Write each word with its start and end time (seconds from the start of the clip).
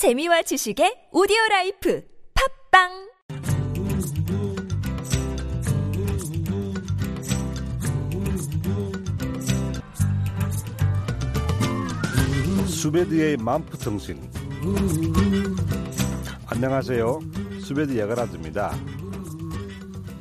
재미와 0.00 0.40
지식의 0.40 1.12
오디오 1.12 1.36
라이프 1.50 2.02
팝빵! 2.72 2.88
수베드의 12.66 13.36
만프 13.36 13.76
정신. 13.76 14.18
안녕하세요. 16.46 17.18
수베드 17.60 17.94
예가라즈입니다. 17.98 18.72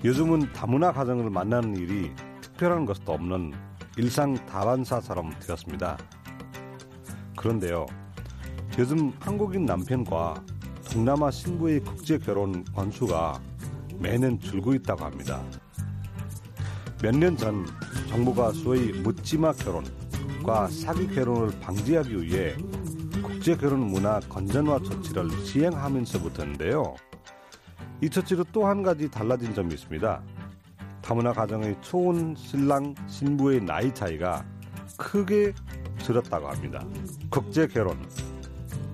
요즘은 0.03 0.51
다문화 0.51 0.91
가정을 0.91 1.29
만나는 1.29 1.77
일이 1.77 2.13
특별한 2.41 2.83
것도 2.83 3.13
없는 3.13 3.53
일상 3.95 4.33
다반사처럼 4.45 5.39
되었습니다. 5.39 5.97
그런데요 7.37 7.85
요즘 8.79 9.11
한국인 9.19 9.65
남편과 9.65 10.41
동남아 10.89 11.29
신부의 11.29 11.81
국제 11.81 12.17
결혼 12.17 12.63
건수가 12.63 13.41
매년 13.97 14.39
줄고 14.39 14.73
있다고 14.73 15.03
합니다 15.03 15.43
몇 17.01 17.13
년 17.15 17.35
전 17.35 17.65
정부가 18.07 18.53
소위 18.53 18.93
묻지마 18.93 19.51
결혼과 19.51 20.67
사기 20.69 21.07
결혼을 21.07 21.59
방지하기 21.59 22.21
위해 22.21 22.55
국제 23.21 23.53
결혼 23.57 23.81
문화 23.81 24.21
건전화 24.21 24.79
조치를 24.79 25.29
시행하면서부터인데요. 25.45 26.95
이 28.01 28.09
조치로 28.09 28.45
또 28.53 28.65
한 28.65 28.81
가지 28.81 29.11
달라진 29.11 29.53
점이 29.53 29.73
있습니다. 29.73 30.21
다문화 31.01 31.33
가정의 31.33 31.75
초혼 31.81 32.33
신랑 32.37 32.95
신부의 33.07 33.59
나이 33.65 33.93
차이가 33.93 34.45
크게 34.95 35.53
줄었다고 35.97 36.47
합니다. 36.47 36.81
국제 37.29 37.67
결혼, 37.67 37.97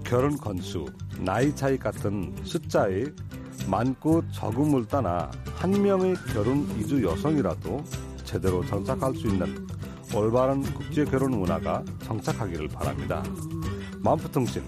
결혼 0.06 0.38
건수, 0.38 0.86
나이 1.20 1.54
차이 1.56 1.78
같은 1.78 2.34
숫자에 2.44 3.06
많고 3.68 4.24
적음을 4.30 4.86
떠나 4.86 5.32
한 5.56 5.72
명의 5.82 6.16
결혼 6.32 6.62
이주 6.80 7.04
여성이라도 7.04 7.84
제대로 8.24 8.64
정착할 8.66 9.16
수 9.16 9.28
있는 9.28 9.68
올바른 10.16 10.62
국제 10.62 11.04
결혼 11.06 11.32
문화가 11.32 11.84
정착하기를 12.04 12.68
바랍니다. 12.68 13.24
만푸통신 14.00 14.62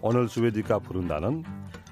오늘 0.00 0.26
스웨디가 0.26 0.78
부른다는 0.78 1.44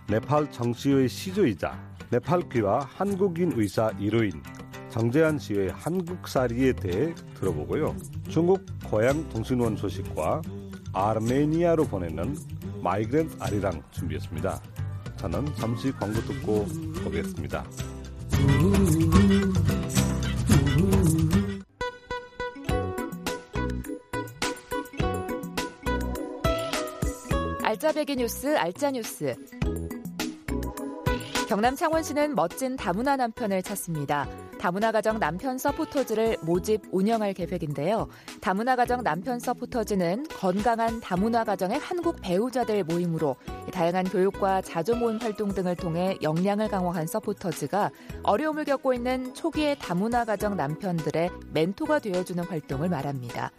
네팔 0.09 0.51
정치의 0.51 1.09
시조이자 1.09 1.79
네팔귀와 2.11 2.89
한국인 2.97 3.53
의사 3.57 3.91
1호인 3.93 4.43
정재한 4.89 5.39
씨의 5.39 5.71
한국살이에 5.73 6.73
대해 6.73 7.15
들어보고요. 7.35 7.95
중국 8.29 8.65
고향 8.85 9.29
동신원 9.29 9.77
소식과 9.77 10.41
아르메니아로 10.95 11.85
보내는 11.85 12.37
migrant 12.85 13.35
아리랑 13.41 13.83
준비했습니다. 13.93 14.61
저는 15.17 15.47
잠시 15.57 15.91
광고 15.93 16.21
듣고 16.21 16.67
오겠습니다. 17.07 17.65
알짜배기 27.63 28.17
뉴스 28.17 28.55
알짜 28.55 28.91
뉴스 28.91 29.35
경남 31.55 31.77
창원시는 31.77 32.35
멋진 32.35 32.75
다문화 32.75 33.15
남편을 33.15 33.63
찾습니다. 33.63 34.29
다문화 34.59 34.91
가정 34.91 35.21
남편 35.21 35.57
서포터즈를 35.57 36.39
모집 36.43 36.83
운영할 36.91 37.33
계획인데요. 37.33 38.09
다문화 38.41 38.75
가정 38.75 39.05
남편 39.05 39.39
서포터즈는 39.39 40.27
건강한 40.31 40.99
다문화 40.99 41.45
가정의 41.45 41.79
한국 41.79 42.17
배우자들 42.21 42.83
모임으로 42.83 43.37
다양한 43.73 44.07
교육과 44.07 44.63
자조 44.63 44.97
모임 44.97 45.19
활동 45.19 45.55
등을 45.55 45.77
통해 45.77 46.19
역량을 46.23 46.67
강화한 46.67 47.07
서포터즈가 47.07 47.93
어려움을 48.25 48.65
겪고 48.65 48.93
있는 48.93 49.33
초기의 49.33 49.79
다문화 49.79 50.25
가정 50.25 50.57
남편들의 50.57 51.31
멘토가 51.53 52.01
되어주는 52.01 52.43
활동을 52.43 52.89
말합니다. 52.89 53.53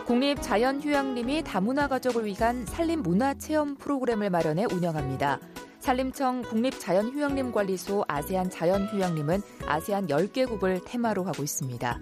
국립자연휴양림이 0.06 1.42
다문화 1.42 1.88
가족을 1.88 2.26
위한 2.26 2.64
산림 2.66 3.02
문화 3.02 3.34
체험 3.34 3.74
프로그램을 3.74 4.30
마련해 4.30 4.66
운영합니다. 4.72 5.40
산림청 5.80 6.42
국립자연휴양림관리소 6.42 8.04
아세안 8.06 8.50
자연휴양림은 8.50 9.42
아세안 9.66 10.06
10개국을 10.06 10.82
테마로 10.84 11.24
하고 11.24 11.42
있습니다. 11.42 11.98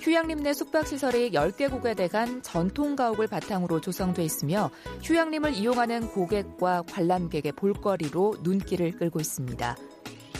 휴양림 0.00 0.42
내 0.44 0.52
숙박시설이 0.52 1.32
10개국에 1.32 1.96
대한 1.96 2.40
전통 2.42 2.94
가옥을 2.94 3.26
바탕으로 3.26 3.80
조성돼 3.80 4.22
있으며 4.22 4.70
휴양림을 5.02 5.54
이용하는 5.54 6.08
고객과 6.08 6.82
관람객의 6.82 7.52
볼거리로 7.52 8.36
눈길을 8.42 8.92
끌고 8.92 9.18
있습니다. 9.18 9.76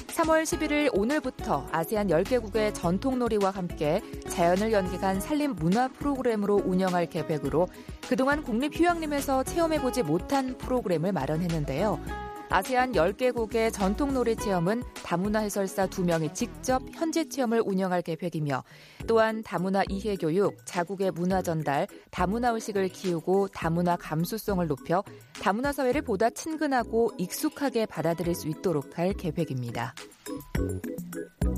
3월 0.06 0.44
11일 0.44 0.90
오늘부터 0.94 1.66
아세안 1.72 2.06
10개국의 2.08 2.74
전통놀이와 2.74 3.50
함께 3.50 4.00
자연을 4.28 4.72
연기한 4.72 5.20
산림 5.20 5.56
문화 5.56 5.88
프로그램으로 5.88 6.62
운영할 6.64 7.06
계획으로 7.06 7.66
그동안 8.08 8.42
국립휴양림에서 8.42 9.42
체험해보지 9.42 10.04
못한 10.04 10.56
프로그램을 10.56 11.12
마련했는데요. 11.12 12.25
아세안 12.48 12.92
10개국의 12.92 13.72
전통놀이 13.72 14.36
체험은 14.36 14.82
다문화 15.04 15.40
해설사 15.40 15.88
2명이 15.88 16.34
직접 16.34 16.80
현지 16.92 17.28
체험을 17.28 17.62
운영할 17.64 18.02
계획이며 18.02 18.62
또한 19.06 19.42
다문화 19.42 19.82
이해 19.88 20.16
교육, 20.16 20.64
자국의 20.64 21.10
문화 21.10 21.42
전달, 21.42 21.86
다문화 22.10 22.50
의식을 22.50 22.88
키우고 22.88 23.48
다문화 23.48 23.96
감수성을 23.96 24.66
높여 24.66 25.02
다문화 25.42 25.72
사회를 25.72 26.02
보다 26.02 26.30
친근하고 26.30 27.10
익숙하게 27.18 27.86
받아들일 27.86 28.34
수 28.34 28.48
있도록 28.48 28.98
할 28.98 29.12
계획입니다. 29.12 29.94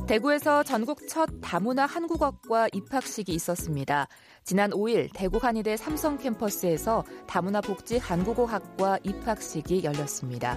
대구에서 0.06 0.62
전국 0.62 1.06
첫 1.08 1.28
다문화 1.40 1.84
한국어과 1.86 2.68
입학식이 2.72 3.32
있었습니다. 3.32 4.08
지난 4.44 4.70
5일 4.70 5.10
대구 5.14 5.38
한의대 5.38 5.76
삼성 5.76 6.16
캠퍼스에서 6.16 7.04
다문화 7.26 7.60
복지 7.60 7.98
한국어학과 7.98 8.98
입학식이 9.02 9.84
열렸습니다. 9.84 10.56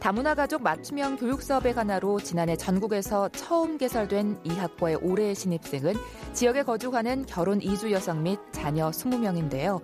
다문화 0.00 0.34
가족 0.34 0.62
맞춤형 0.62 1.16
교육 1.16 1.42
사업의 1.42 1.72
하나로 1.72 2.20
지난해 2.20 2.56
전국에서 2.56 3.28
처음 3.30 3.78
개설된 3.78 4.40
이 4.44 4.50
학과의 4.50 4.96
올해 5.02 5.34
신입생은 5.34 5.94
지역에 6.32 6.62
거주하는 6.62 7.26
결혼 7.26 7.60
이주 7.62 7.92
여성 7.92 8.22
및 8.22 8.38
자녀 8.52 8.90
20명인데요. 8.90 9.80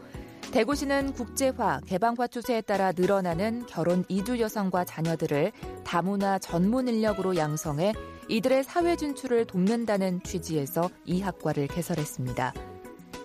대구시는 0.52 1.14
국제화, 1.14 1.80
개방화 1.86 2.26
추세에 2.26 2.60
따라 2.60 2.92
늘어나는 2.94 3.64
결혼 3.66 4.04
이주 4.08 4.38
여성과 4.38 4.84
자녀들을 4.84 5.50
다문화 5.82 6.38
전문 6.38 6.88
인력으로 6.88 7.36
양성해 7.36 7.94
이들의 8.28 8.62
사회 8.62 8.94
진출을 8.96 9.46
돕는다는 9.46 10.22
취지에서 10.22 10.90
이 11.06 11.22
학과를 11.22 11.68
개설했습니다. 11.68 12.52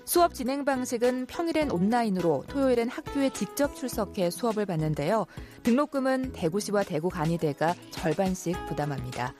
수업 0.05 0.33
진행 0.33 0.63
방식은 0.63 1.25
평일엔 1.25 1.69
온라인으로 1.69 2.45
토요일엔 2.47 2.87
학교에 2.87 3.29
직접 3.31 3.75
출석해 3.75 4.29
수업을 4.29 4.65
받는데요. 4.65 5.25
등록금은 5.63 6.31
대구시와 6.31 6.83
대구간이대가 6.83 7.75
절반씩 7.91 8.55
부담합니다. 8.67 9.33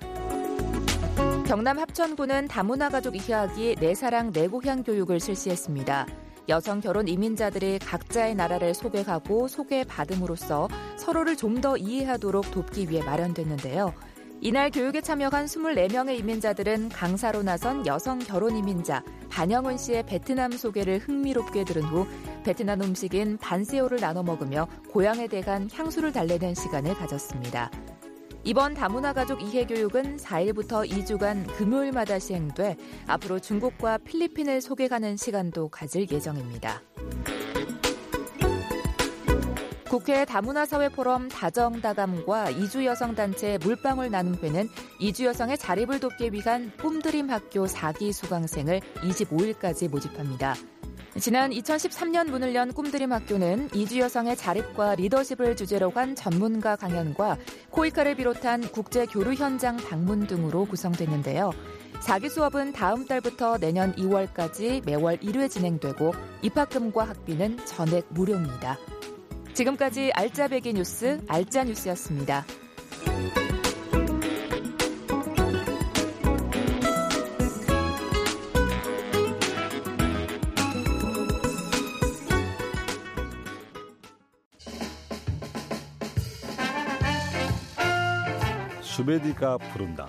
경남 1.48 1.80
합천구는 1.80 2.50
다문화 2.50 2.90
가족 2.90 3.16
이해하기 3.16 3.78
내 3.80 3.96
사랑 3.96 4.34
내 4.34 4.50
고향 4.50 4.84
교육을 4.84 5.22
실시했습니다. 5.22 6.27
여성 6.50 6.80
결혼 6.80 7.08
이민자들이 7.08 7.80
각자의 7.80 8.36
나라를 8.36 8.74
소개하고 8.74 9.48
소개받음으로써 9.48 10.68
서로를 10.98 11.36
좀 11.36 11.58
더 11.58 11.76
이해하도록 11.76 12.52
돕기 12.52 12.90
위해 12.90 13.04
마련됐는데요. 13.04 13.92
이날 14.42 14.70
교육에 14.70 15.02
참여한 15.02 15.48
24명의 15.48 16.20
이민자들은 16.20 16.90
강사로 16.90 17.42
나선 17.42 17.88
여성 17.88 18.20
결혼 18.20 18.56
이민자 18.56 19.04
반영은 19.32 19.78
씨의 19.78 20.06
베트남 20.06 20.52
소개를 20.52 21.00
흥미롭게 21.00 21.66
들은 21.66 21.82
후 21.82 22.06
베트남 22.44 22.82
음식인 22.82 23.40
반세오를 23.40 24.00
나눠 24.00 24.22
먹으며 24.22 24.68
고향에 24.92 25.28
대한 25.28 25.68
향수를 25.74 26.12
달래는 26.12 26.54
시간을 26.54 26.94
가졌습니다. 26.94 27.72
이번 28.44 28.74
다문화 28.74 29.14
가족 29.14 29.42
이해 29.42 29.66
교육은 29.66 30.18
4일부터 30.18 30.90
2주간 30.90 31.46
금요일마다 31.58 32.20
시행돼 32.20 32.78
앞으로 33.08 33.40
중국과 33.40 33.98
필리핀을 34.00 34.62
소개하는 34.62 35.18
시간도 35.18 35.70
가질 35.70 36.10
예정입니다. 36.10 36.82
국회 39.90 40.26
다문화사회 40.26 40.90
포럼 40.90 41.30
다정다감과 41.30 42.50
이주여성단체 42.52 43.60
물방울 43.60 44.12
나눔회는 44.12 44.70
이주여성의 45.00 45.58
자립을 45.58 46.00
돕기 46.00 46.34
위한 46.34 46.72
꿈드림 46.78 47.30
학교 47.30 47.66
4기 47.66 48.12
수강생을 48.12 48.82
25일까지 48.96 49.90
모집합니다. 49.90 50.56
지난 51.20 51.50
2013년 51.50 52.30
문을 52.30 52.54
연 52.54 52.72
꿈드림 52.72 53.12
학교는 53.12 53.70
이주 53.74 54.00
여성의 54.00 54.38
자립과 54.38 54.96
리더십을 54.96 55.56
주제로 55.56 55.90
한 55.90 56.16
전문가 56.16 56.76
강연과 56.76 57.38
코이카를 57.72 58.16
비롯한 58.16 58.62
국제 58.72 59.08
교류 59.08 59.34
현장 59.34 59.78
방문 59.78 60.28
등으로 60.28 60.66
구성됐는데요. 60.66 61.52
4기 62.02 62.30
수업은 62.30 62.74
다음 62.74 63.08
달부터 63.08 63.58
내년 63.58 63.96
2월까지 63.96 64.86
매월 64.86 65.18
1회 65.18 65.50
진행되고 65.50 66.14
입학금과 66.44 67.06
학비는 67.06 67.66
전액 67.66 68.06
무료입니다. 68.10 68.78
지금까지 69.56 70.12
알짜배기 70.14 70.74
뉴스 70.74 71.20
알짜 71.28 71.64
뉴스였습니다. 71.64 72.46
수베디가 89.08 89.58
부른다. 89.58 90.06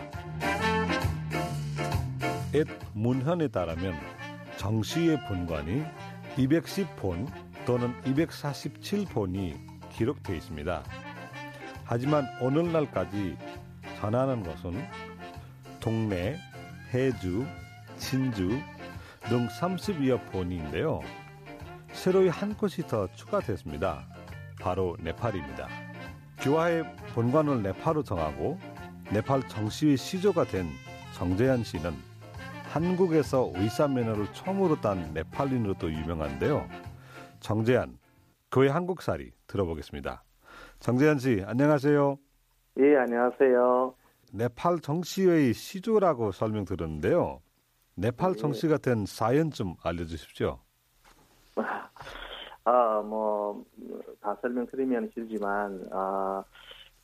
엣 2.53 2.67
문헌에 2.95 3.47
따르면 3.49 3.95
정시의 4.57 5.25
본관이 5.29 5.85
210본 6.37 7.31
또는 7.65 7.95
247본이 8.03 9.57
기록되어 9.93 10.35
있습니다. 10.35 10.83
하지만 11.85 12.27
오늘날까지 12.41 13.37
전하는 14.01 14.43
것은 14.43 14.85
동네, 15.79 16.37
해주, 16.93 17.47
진주 17.99 18.49
등 19.29 19.47
30여 19.47 20.33
본인데요. 20.33 21.01
새로이 21.93 22.29
한 22.29 22.57
곳이 22.57 22.85
더 22.89 23.07
추가됐습니다. 23.15 24.09
바로 24.61 24.97
네팔입니다. 25.01 25.69
교화의 26.41 26.85
본관을 27.15 27.63
네팔로 27.63 28.05
정하고 28.05 28.59
네팔 29.13 29.49
정시의 29.49 29.97
시조가 29.97 30.45
된 30.45 30.67
정재현 31.15 31.65
씨는 31.65 31.93
한국에서 32.71 33.51
의사 33.55 33.89
면허를 33.89 34.27
처음으로 34.35 34.81
딴 34.81 35.13
네팔인으로도 35.15 35.91
유명한데요. 35.91 36.69
정재한 37.41 37.99
그의 38.51 38.71
한국살이 38.71 39.33
들어보겠습니다. 39.47 40.23
정재한 40.81 41.19
씨 41.19 41.43
안녕하세요. 41.47 42.19
예 42.79 42.97
안녕하세요. 42.97 43.95
네팔 44.35 44.81
정시의 44.81 45.55
시조라고 45.55 46.33
설명 46.33 46.65
들었는데요. 46.67 47.41
네팔 47.95 48.33
예. 48.33 48.37
정시가 48.37 48.79
된 48.79 49.07
사연 49.07 49.51
좀 49.51 49.75
알려주십시오. 49.83 50.59
아 52.65 53.01
뭐 53.03 53.65
다 54.21 54.37
설명드리면 54.43 55.11
길지만 55.11 55.89
아 55.93 56.45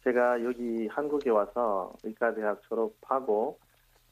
제가 0.04 0.42
여기 0.44 0.86
한국에 0.88 1.30
와서 1.30 1.92
의과대학 2.04 2.62
졸업하고 2.68 3.58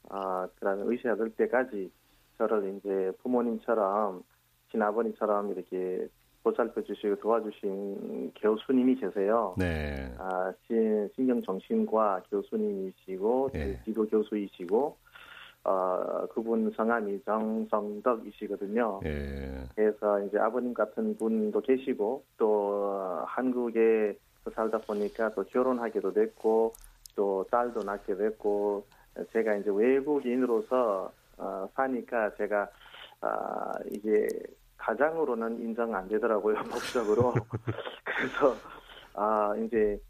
아 0.09 0.49
그다음에 0.57 0.83
의사 0.87 1.15
될 1.15 1.31
때까지 1.31 1.91
저를 2.39 2.77
이제 2.79 3.13
부모님처럼 3.23 4.23
친아버님처럼 4.71 5.53
이렇게 5.53 6.09
보살펴 6.43 6.83
주시고 6.83 7.17
도와주신 7.17 8.33
교수님이 8.41 8.97
계세요. 8.97 9.55
네. 9.59 10.13
아, 10.19 10.53
신- 10.67 11.09
신경정신과 11.15 12.23
교수님이시고, 12.29 13.51
예. 13.55 13.79
지도 13.85 14.05
교수이시고, 14.09 14.97
어, 15.63 16.27
그분 16.35 16.69
성함이 16.77 17.23
정성덕이시거든요. 17.25 19.03
예. 19.05 19.63
그래서 19.77 20.21
이제 20.25 20.37
아버님 20.39 20.75
같은 20.75 21.17
분도 21.17 21.61
계시고, 21.61 22.25
또 22.39 23.23
한국에 23.27 24.15
또 24.15 24.32
살다 24.51 24.79
보니까 24.79 25.33
또 25.35 25.45
결혼하게도 25.45 26.13
됐고, 26.13 26.73
또 27.15 27.45
딸도 27.51 27.83
낳게 27.83 28.17
됐고, 28.17 28.85
제가 29.33 29.55
이제 29.57 29.71
외국인으로서 29.71 31.13
어, 31.37 31.69
사니까 31.75 32.35
제가 32.37 32.69
아, 33.21 33.73
이게 33.91 34.27
가장으로는 34.77 35.61
인정 35.61 35.95
안 35.95 36.09
되더라고요 36.09 36.55
법적으로. 36.71 37.35
그래서 38.05 38.55
아 39.15 39.55
이제 39.65 40.01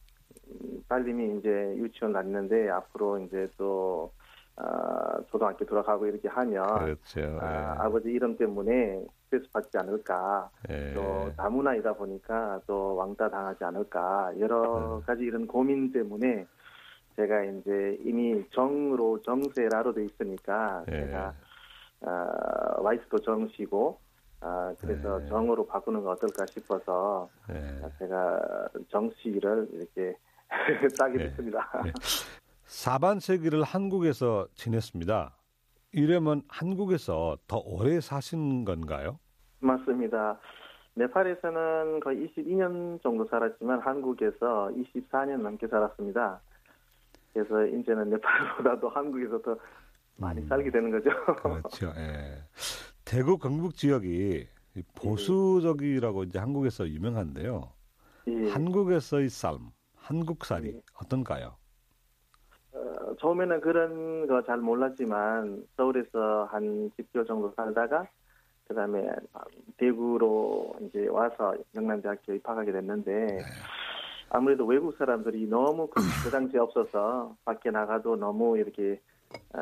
음, 0.49 0.83
딸님이 0.89 1.39
이제 1.39 1.49
유치원 1.77 2.13
갔는데 2.13 2.71
앞으로 2.71 3.19
이제 3.19 3.47
또 3.57 4.13
아, 4.57 5.19
초등학교 5.31 5.65
들어가고 5.65 6.07
이렇게 6.07 6.29
하면 6.29 6.65
그렇죠. 6.79 7.39
아, 7.41 7.77
예. 7.77 7.81
아버지 7.81 8.11
이름 8.11 8.37
때문에 8.37 9.05
스트레스 9.33 9.51
받지 9.51 9.79
않을까. 9.79 10.51
예. 10.69 10.93
또 10.93 11.33
다문화이다 11.37 11.95
보니까 11.95 12.61
또 12.67 12.95
왕따 12.97 13.31
당하지 13.31 13.65
않을까 13.65 14.33
여러 14.39 15.03
가지 15.07 15.25
이런 15.25 15.47
고민 15.47 15.91
때문에 15.91 16.47
제가 17.17 17.43
이제 17.45 17.99
이미 18.05 18.45
정으로 18.51 19.21
정세라로 19.23 19.95
돼 19.95 20.05
있으니까 20.05 20.85
예. 20.89 21.07
제가 21.07 21.35
아, 22.05 22.75
와이프도 22.81 23.19
정씨고 23.19 23.99
아, 24.41 24.75
그래서 24.81 25.19
네. 25.21 25.29
정으로 25.29 25.67
바꾸는 25.67 26.03
거 26.03 26.11
어떨까 26.11 26.45
싶어서 26.47 27.29
예. 27.51 27.81
제가 27.99 28.69
정씨를 28.91 29.69
이렇게 29.73 30.15
따게 30.99 31.17
네. 31.17 31.25
됐습니다. 31.29 31.83
네. 31.85 31.93
사반세기를 32.65 33.63
한국에서 33.63 34.47
지냈습니다. 34.55 35.37
이러면 35.93 36.43
한국에서 36.49 37.37
더 37.47 37.59
오래 37.59 38.01
사신 38.01 38.65
건가요? 38.65 39.19
맞습니다. 39.61 40.39
네팔에서는 40.95 42.01
거의 42.01 42.29
22년 42.29 43.03
정도 43.03 43.27
살았지만 43.27 43.81
한국에서 43.81 44.71
24년 44.75 45.43
넘게 45.43 45.69
살았습니다. 45.69 46.41
그래서 47.33 47.67
이제는 47.67 48.11
네팔보다도 48.11 48.89
한국에서 48.91 49.41
더 49.43 49.57
많이 50.17 50.41
음. 50.41 50.49
살게 50.49 50.71
되는 50.71 50.91
거죠. 50.91 51.11
그렇죠. 51.37 51.93
예. 51.97 52.43
대구 53.05 53.39
경북 53.39 53.75
지역이 53.75 54.47
보수적이라고 54.95 56.25
이제 56.25 56.39
한국에서 56.39 56.89
유명한데요. 56.89 57.73
예. 58.29 58.51
한국에서의 58.51 59.31
삶, 59.31 59.71
한국살이 59.97 60.69
예. 60.69 60.81
어떤가요? 61.03 61.57
어, 62.83 63.15
처음에는 63.21 63.61
그런 63.61 64.27
거 64.27 64.43
잘 64.43 64.59
몰랐지만 64.59 65.65
서울에서 65.77 66.49
한 66.51 66.91
10개월 66.99 67.27
정도 67.27 67.53
살다가 67.57 68.07
그다음에 68.67 69.09
대구로 69.77 70.75
이제 70.83 71.07
와서 71.09 71.55
영남대학교 71.75 72.33
입학하게 72.35 72.73
됐는데 72.73 73.39
아무래도 74.31 74.65
외국 74.65 74.97
사람들이 74.97 75.47
너무 75.47 75.87
그, 75.89 76.01
그 76.25 76.31
당시에 76.31 76.59
없어서 76.59 77.37
밖에 77.45 77.71
나가도 77.71 78.17
너무 78.17 78.57
이렇게 78.59 79.01
어, 79.55 79.61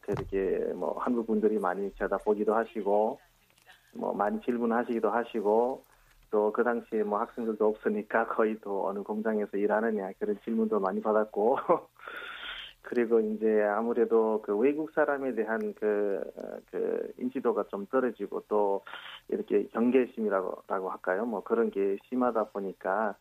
그렇게 0.00 0.72
뭐 0.74 0.98
한국 0.98 1.26
분들이 1.26 1.58
많이 1.58 1.92
쳐다보기도 1.94 2.54
하시고 2.54 3.18
뭐 3.94 4.12
많이 4.12 4.40
질문하시기도 4.42 5.10
하시고 5.10 5.84
또 6.30 6.52
그 6.52 6.64
당시에 6.64 7.02
뭐 7.02 7.20
학생들도 7.20 7.66
없으니까 7.66 8.26
거의 8.28 8.58
또 8.60 8.86
어느 8.86 9.00
공장에서 9.02 9.56
일하느냐 9.56 10.10
그런 10.18 10.38
질문도 10.44 10.80
많이 10.80 11.00
받았고 11.00 11.58
그리고 12.82 13.20
이제 13.20 13.62
아무래도 13.62 14.42
그 14.42 14.56
외국 14.56 14.90
사람에 14.92 15.34
대한 15.34 15.74
그, 15.74 16.20
어, 16.36 16.58
그 16.70 17.12
인지도가 17.18 17.64
좀 17.70 17.86
떨어지고 17.86 18.44
또 18.48 18.82
이렇게 19.28 19.66
경계심이라고 19.68 20.62
라고 20.66 20.90
할까요? 20.90 21.26
뭐 21.26 21.42
그런 21.42 21.70
게 21.70 21.98
심하다 22.08 22.44
보니까 22.44 23.14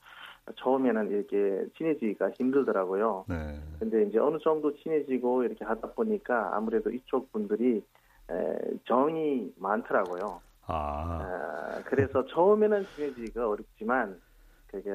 처음에는 0.55 1.11
이렇게 1.11 1.67
친해지기가 1.77 2.31
힘들더라고요. 2.31 3.25
네. 3.27 3.59
근데 3.79 4.03
이제 4.03 4.17
어느 4.17 4.37
정도 4.39 4.73
친해지고 4.75 5.43
이렇게 5.43 5.65
하다 5.65 5.91
보니까 5.91 6.55
아무래도 6.55 6.89
이쪽 6.89 7.31
분들이 7.31 7.83
에, 8.31 8.57
정이 8.85 9.53
많더라고요. 9.57 10.41
아, 10.69 11.19
아, 11.21 11.81
그래서 11.85 12.23
처음에는 12.27 12.85
친해지기가 12.95 13.49
어렵지만 13.49 14.21
그게 14.67 14.89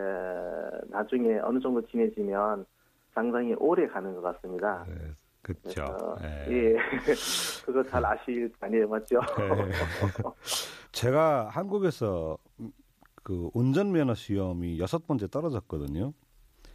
나중에 0.88 1.38
어느 1.40 1.58
정도 1.58 1.84
친해지면 1.88 2.64
상당히 3.12 3.54
오래 3.58 3.86
가는 3.88 4.14
것 4.14 4.22
같습니다. 4.22 4.84
네, 4.88 4.94
그렇죠. 5.42 6.16
예. 6.22 6.46
예, 6.48 6.76
그거 7.66 7.82
잘 7.84 8.04
아실 8.06 8.50
거 8.52 8.66
아니에요, 8.66 8.88
맞죠? 8.88 9.18
네. 9.20 9.70
제가 10.92 11.48
한국에서 11.48 12.38
그 13.24 13.50
운전면허 13.52 14.14
시험이 14.14 14.78
여섯 14.78 15.06
번째 15.06 15.28
떨어졌거든요. 15.28 16.12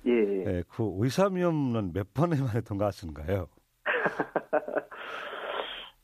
예, 0.05 0.11
예. 0.11 0.43
예, 0.45 0.63
그 0.67 0.91
의사 0.97 1.29
면허는 1.29 1.93
몇 1.93 2.13
번에 2.13 2.35
만에 2.41 2.61
통과하신가요? 2.61 3.47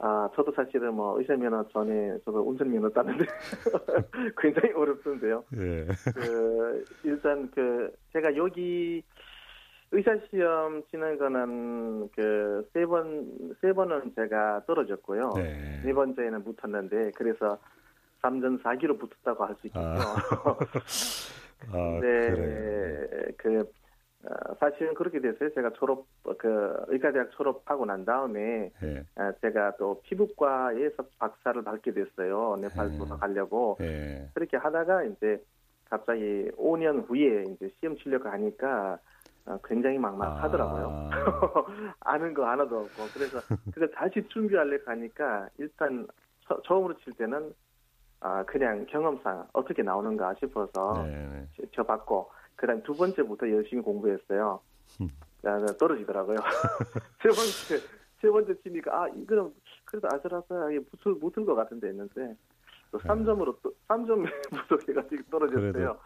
아, 0.08 0.30
저도 0.36 0.52
사실은 0.52 0.94
뭐 0.94 1.18
의사면허 1.20 1.68
전에 1.74 2.16
저도 2.26 2.42
운전면허 2.48 2.90
땄는데 2.92 3.26
굉장히 4.38 4.72
어렵던데요. 4.74 5.44
예. 5.58 5.88
그 6.14 6.86
일단 7.04 7.50
그 7.50 7.92
제가 8.14 8.36
여기 8.36 9.02
의사 9.92 10.16
시험 10.30 10.84
치는 10.92 11.18
거는 11.18 12.10
그 12.16 12.64
세 12.74 12.86
번 12.86 13.56
세 13.62 13.74
번은 13.74 14.14
제가 14.16 14.62
떨어졌고요. 14.68 15.32
네. 15.38 15.82
네 15.84 15.92
번째에는 15.94 16.44
붙었는데 16.44 17.12
그래서 17.16 17.58
3전 18.22 18.62
4기로 18.62 19.00
붙었다고 19.00 19.44
할 19.46 19.56
수 19.60 19.66
있겠죠. 19.68 19.84
아. 19.88 20.58
아, 21.74 22.00
그래. 22.00 22.30
네, 23.10 23.32
그 23.38 23.60
어, 23.60 23.64
사실은 24.60 24.94
그렇게 24.94 25.20
됐어요. 25.20 25.50
제가 25.54 25.72
졸업 25.74 26.06
그 26.38 26.76
의과대학 26.88 27.32
졸업하고 27.32 27.86
난 27.86 28.06
다음에 28.06 28.72
예. 28.84 29.00
어, 29.22 29.32
제가 29.42 29.76
또 29.78 30.02
피부과에서 30.04 31.04
박사를 31.20 31.62
받게 31.64 31.94
됐어요. 31.94 32.56
네팔 32.62 32.92
예. 32.94 32.98
가려고 33.20 33.78
예. 33.82 34.30
그렇게 34.34 34.58
하다가 34.58 35.04
이제 35.04 35.42
갑자기 35.90 36.50
5년 36.58 37.08
후에 37.08 37.44
이제 37.52 37.70
시험 37.80 37.96
치려고 37.98 38.30
하니까 38.30 38.98
어, 39.46 39.60
굉장히 39.64 40.00
막막하더라고요. 40.00 40.88
아, 41.12 41.12
아는 42.00 42.34
거 42.34 42.48
하나도 42.50 42.78
없고 42.80 43.04
그래서 43.14 43.42
그걸 43.72 43.92
다시 43.92 44.28
준비하려고 44.30 44.90
하니까 44.90 45.48
일단 45.60 46.08
처, 46.48 46.60
처음으로 46.64 46.98
칠 47.00 47.14
때는 47.14 47.54
아 48.22 48.44
그냥 48.46 48.88
경험상 48.90 49.50
어떻게 49.54 49.84
나오는가 49.84 50.34
싶어서 50.40 51.04
네. 51.06 51.46
지- 51.56 51.70
지어봤고 51.76 52.32
그다음 52.56 52.82
두 52.84 52.94
번째부터 52.94 53.50
열심히 53.50 53.82
공부했어요. 53.82 54.60
음. 55.02 55.10
아, 55.44 55.66
떨어지더라고요. 55.78 56.38
세 57.22 57.30
번째 57.30 57.86
세 58.22 58.30
번째 58.30 58.56
치니까 58.64 59.04
아 59.04 59.08
이거는 59.10 59.54
그래도 59.84 60.08
아슬아슬하게 60.12 60.80
붙을 60.80 61.20
붙을 61.20 61.46
것 61.46 61.56
같은데 61.56 61.90
했는데 61.90 62.36
또 62.92 62.98
네. 62.98 63.10
3점으로 63.10 63.58
또 63.62 63.74
3점 63.88 64.26
부족해가지고 64.68 65.24
떨어졌어요. 65.30 65.98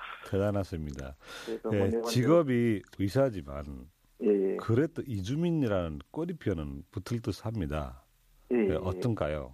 뭐 1.63 1.73
예, 1.73 1.89
네 1.89 2.01
직업이 2.03 2.81
의사지만 2.97 3.87
예, 4.23 4.27
예. 4.27 4.57
그래도 4.57 5.01
이주민이라는 5.05 5.99
꼬리표는 6.11 6.83
붙을 6.91 7.21
듯합니다. 7.21 8.03
예, 8.51 8.57
예, 8.57 8.69
예. 8.69 8.75
어떤가요? 8.75 9.53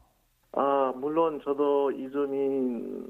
아 0.53 0.93
물론 0.95 1.41
저도 1.43 1.91
이주민 1.91 3.05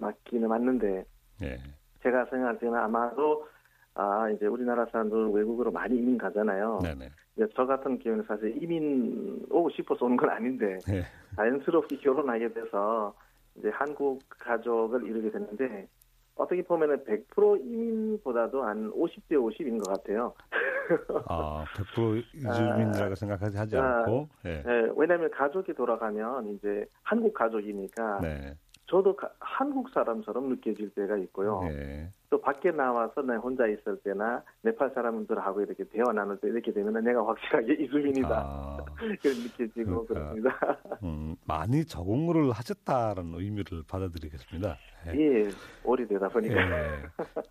맞기는 0.00 0.48
맞는데 0.48 1.04
예. 1.42 1.58
제가 2.04 2.26
생각할 2.26 2.58
때는 2.58 2.78
아마도 2.78 3.48
아 3.94 4.28
이제 4.30 4.46
우리나라 4.46 4.86
사람들 4.86 5.30
외국으로 5.30 5.72
많이 5.72 5.96
이민 5.96 6.18
가잖아요. 6.18 6.80
네네. 6.82 7.10
이제 7.36 7.46
저 7.56 7.66
같은 7.66 7.98
경우는 7.98 8.24
사실 8.28 8.62
이민 8.62 9.44
오고 9.50 9.70
싶어서 9.70 10.04
온건 10.04 10.30
아닌데 10.30 10.78
예. 10.90 11.02
자연스럽게 11.36 11.96
결혼하게 11.96 12.52
돼서 12.52 13.14
이제 13.56 13.70
한국 13.70 14.22
가족을 14.28 15.04
이루게 15.06 15.30
됐는데 15.30 15.88
어떻게 16.36 16.62
보면은 16.62 17.04
100% 17.04 17.60
이민보다도 17.60 18.64
한 18.64 18.90
50대 18.90 19.32
50인 19.32 19.84
것 19.84 19.92
같아요. 19.96 20.34
아, 21.28 21.64
100% 21.76 22.24
이주민이라고 22.34 23.14
생각하지 23.14 23.56
하지 23.56 23.76
아, 23.76 24.00
않고, 24.00 24.28
예. 24.44 24.64
예, 24.66 24.92
왜냐하면 24.96 25.30
가족이 25.30 25.74
돌아가면 25.74 26.54
이제 26.54 26.84
한국 27.04 27.32
가족이니까 27.34 28.18
네. 28.20 28.54
저도 28.94 29.16
가- 29.16 29.32
한국 29.40 29.90
사람처럼 29.90 30.50
느껴질 30.50 30.90
때가 30.94 31.16
있고요. 31.16 31.62
예. 31.64 32.12
또 32.30 32.40
밖에 32.40 32.70
나와서 32.70 33.22
내 33.22 33.34
혼자 33.34 33.66
있을 33.66 33.96
때나 34.04 34.40
네팔 34.62 34.92
사람들하고 34.94 35.62
이렇게 35.62 35.82
대화 35.88 36.12
나눌 36.12 36.38
때 36.38 36.46
이렇게 36.46 36.72
되면 36.72 37.02
내가 37.02 37.26
확실하게 37.26 37.74
이주민이다 37.82 38.28
아, 38.28 38.76
그런 39.20 39.42
느껴지고 39.42 40.06
그러니까. 40.06 40.14
그렇습니다. 40.36 40.98
음, 41.02 41.34
많이 41.44 41.84
적응을 41.84 42.52
하셨다는 42.52 43.34
의미를 43.34 43.82
받아들이겠습니다. 43.88 44.78
예. 45.08 45.18
예, 45.18 45.50
오래되다 45.82 46.28
보니까 46.28 46.54
예. 46.54 47.02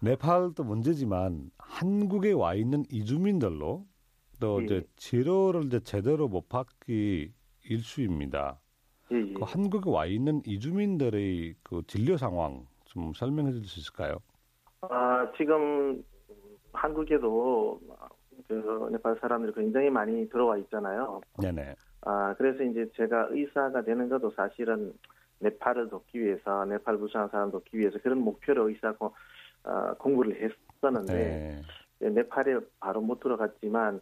네팔도 0.02 0.64
문제지만 0.64 1.52
한국에 1.58 2.32
와 2.32 2.54
있는 2.54 2.86
이주민들로 2.90 3.86
또 4.40 4.62
예. 4.62 4.66
이제 4.66 4.84
치료를 4.96 5.66
이제 5.66 5.82
제대로 5.82 6.30
못 6.30 6.48
받기 6.48 7.34
일수입니다. 7.66 8.62
예, 9.14 9.18
예. 9.20 9.34
그 9.34 9.44
한국에 9.44 9.90
와 9.90 10.06
있는 10.06 10.42
이주민들의 10.46 11.56
그 11.64 11.84
진료 11.88 12.18
상황 12.18 12.66
좀 12.86 13.14
설명해 13.14 13.52
줄수 13.52 13.80
있을까요? 13.80 14.18
아, 14.82 15.32
지금 15.38 16.04
한국에도 16.74 17.80
그 18.48 18.90
네팔 18.92 19.18
사람들이 19.22 19.54
굉장히 19.54 19.90
많이 19.90 20.28
들어와 20.30 20.58
있잖아요. 20.58 21.22
네네. 21.40 21.76
아, 22.02 22.34
그래서 22.38 22.64
이제 22.64 22.90
제가 22.98 23.28
의사가 23.30 23.84
되는 23.84 24.10
것도 24.10 24.32
사실은 24.32 24.94
네팔을 25.40 25.90
돕기 25.90 26.20
위해서, 26.20 26.66
네팔 26.66 26.98
부산 26.98 27.30
사람 27.30 27.52
돕기 27.52 27.78
위해서 27.78 28.00
그런 28.00 28.20
목표로 28.20 28.70
의사 28.70 28.94
고, 28.94 29.14
어, 29.64 29.94
공부를 30.00 30.36
했었는데, 30.82 31.14
네. 31.14 31.62
네, 32.00 32.10
네팔에 32.10 32.60
바로 32.80 33.02
못 33.02 33.20
들어갔지만, 33.20 34.02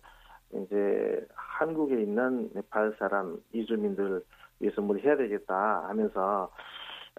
이제 0.53 1.25
한국에 1.33 2.01
있는 2.01 2.49
네팔 2.53 2.95
사람 2.99 3.37
이주민들 3.53 4.23
위해서 4.59 4.81
뭘 4.81 4.99
해야 4.99 5.15
되겠다 5.15 5.87
하면서, 5.87 6.51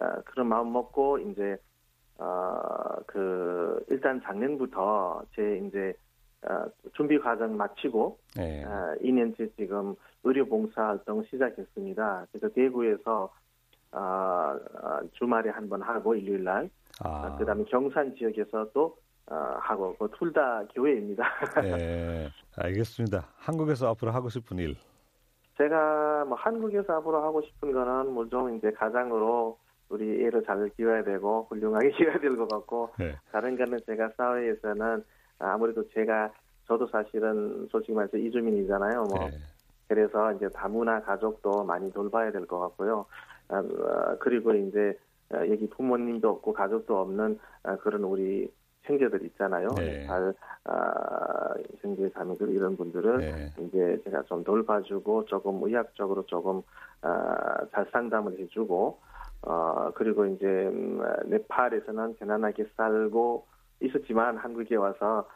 어, 0.00 0.06
그런 0.24 0.48
마음 0.48 0.72
먹고, 0.72 1.18
이제, 1.18 1.56
어, 2.18 2.96
그, 3.06 3.84
일단 3.88 4.20
작년부터 4.22 5.22
제 5.34 5.58
이제, 5.66 5.94
어, 6.42 6.64
준비 6.94 7.18
과정 7.18 7.56
마치고, 7.56 8.18
네. 8.36 8.64
아, 8.64 8.94
2년째 9.02 9.50
지금 9.56 9.94
의료 10.24 10.44
봉사 10.46 10.88
활동 10.88 11.24
시작했습니다. 11.24 12.26
그래서 12.32 12.48
대구에서 12.48 13.32
아, 13.94 14.58
아, 14.82 15.00
주말에 15.12 15.50
한 15.50 15.68
번 15.68 15.82
하고 15.82 16.14
일요일 16.14 16.44
날, 16.44 16.70
아, 17.04 17.36
그다음에 17.38 17.64
경산 17.64 18.14
지역에서 18.16 18.70
또 18.72 18.96
아, 18.96 19.01
하고 19.60 19.96
둘 20.18 20.32
다 20.32 20.62
교회입니다. 20.74 21.24
네. 21.62 22.28
알겠습니다. 22.56 23.28
한국에서 23.36 23.88
앞으로 23.90 24.10
하고 24.12 24.28
싶은 24.28 24.58
일. 24.58 24.76
제가 25.58 26.24
뭐 26.26 26.36
한국에서 26.36 26.94
앞으로 26.94 27.22
하고 27.22 27.42
싶은 27.42 27.72
거는 27.72 28.12
뭐 28.12 28.26
좀 28.28 28.56
이제 28.56 28.70
가장으로 28.72 29.58
우리 29.90 30.24
애를 30.24 30.42
잘 30.44 30.68
키워야 30.76 31.04
되고 31.04 31.46
훌륭하게 31.50 31.90
키워야 31.96 32.18
될 32.18 32.36
것 32.36 32.48
같고 32.48 32.90
네. 32.98 33.14
다른 33.30 33.56
거는 33.56 33.78
제가 33.86 34.10
사회에서는 34.16 35.04
아무래도 35.38 35.86
제가 35.90 36.32
저도 36.66 36.86
사실은 36.88 37.68
솔직히 37.70 37.92
말해서 37.92 38.16
이주민이잖아요. 38.16 39.04
뭐 39.10 39.28
네. 39.28 39.36
그래서 39.88 40.32
이제 40.32 40.48
다문화 40.48 41.02
가족도 41.02 41.64
많이 41.64 41.92
돌봐야 41.92 42.30
될 42.32 42.46
것 42.46 42.58
같고요. 42.60 43.04
아, 43.48 43.58
어, 43.58 44.16
그리고 44.20 44.54
이제 44.54 44.96
어, 45.34 45.36
여기 45.50 45.68
부모님도 45.68 46.28
없고 46.30 46.52
가족도 46.54 46.98
없는 46.98 47.38
아, 47.64 47.76
그런 47.76 48.04
우리 48.04 48.50
형제들 48.84 49.24
있잖아요. 49.26 49.74
네. 49.74 50.06
잘 50.06 50.34
아, 50.64 51.54
형제 51.80 52.10
자매들 52.10 52.50
이런 52.50 52.76
분들을 52.76 53.18
네. 53.18 53.52
이제 53.66 54.00
제가 54.04 54.22
좀 54.24 54.44
돌봐주고 54.44 55.26
조금 55.26 55.62
의학적으로 55.62 56.24
조금 56.26 56.62
아, 57.00 57.56
잘 57.72 57.86
상담을 57.92 58.38
해주고 58.38 58.98
어 59.42 59.90
그리고 59.94 60.24
이제 60.26 60.46
음, 60.46 61.02
네팔에서는 61.26 62.16
편안하게 62.16 62.66
살고 62.76 63.44
있었지만 63.80 64.36
한국에 64.36 64.76
와서 64.76 65.28